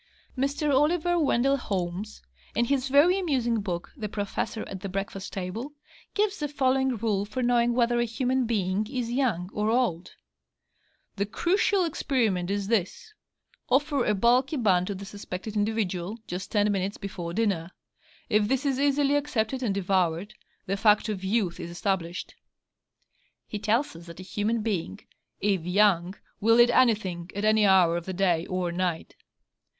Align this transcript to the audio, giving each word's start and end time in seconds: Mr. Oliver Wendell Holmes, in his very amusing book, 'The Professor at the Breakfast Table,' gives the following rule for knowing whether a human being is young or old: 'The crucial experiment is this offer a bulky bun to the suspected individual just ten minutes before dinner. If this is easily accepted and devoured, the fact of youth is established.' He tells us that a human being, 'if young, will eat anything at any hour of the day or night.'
Mr. 0.35 0.73
Oliver 0.73 1.19
Wendell 1.19 1.57
Holmes, 1.57 2.23
in 2.55 2.65
his 2.65 2.87
very 2.87 3.19
amusing 3.19 3.61
book, 3.61 3.91
'The 3.95 4.09
Professor 4.09 4.67
at 4.67 4.79
the 4.81 4.89
Breakfast 4.89 5.31
Table,' 5.31 5.73
gives 6.15 6.39
the 6.39 6.47
following 6.47 6.97
rule 6.97 7.23
for 7.23 7.43
knowing 7.43 7.73
whether 7.73 7.99
a 7.99 8.05
human 8.05 8.47
being 8.47 8.87
is 8.87 9.11
young 9.11 9.47
or 9.53 9.69
old: 9.69 10.15
'The 11.17 11.27
crucial 11.27 11.85
experiment 11.85 12.49
is 12.49 12.67
this 12.67 13.13
offer 13.69 14.03
a 14.03 14.15
bulky 14.15 14.57
bun 14.57 14.87
to 14.87 14.95
the 14.95 15.05
suspected 15.05 15.55
individual 15.55 16.17
just 16.25 16.51
ten 16.51 16.71
minutes 16.71 16.97
before 16.97 17.31
dinner. 17.31 17.69
If 18.27 18.47
this 18.47 18.65
is 18.65 18.79
easily 18.79 19.15
accepted 19.15 19.61
and 19.61 19.75
devoured, 19.75 20.33
the 20.65 20.77
fact 20.77 21.09
of 21.09 21.23
youth 21.23 21.59
is 21.59 21.69
established.' 21.69 22.33
He 23.45 23.59
tells 23.59 23.95
us 23.95 24.07
that 24.07 24.19
a 24.19 24.23
human 24.23 24.63
being, 24.63 25.01
'if 25.41 25.61
young, 25.63 26.15
will 26.39 26.59
eat 26.59 26.71
anything 26.71 27.29
at 27.35 27.45
any 27.45 27.67
hour 27.67 27.95
of 27.97 28.07
the 28.07 28.13
day 28.13 28.47
or 28.47 28.71
night.' 28.71 29.13